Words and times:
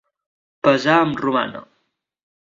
Pesar 0.67 0.95
amb 1.01 1.21
romana. 1.25 1.61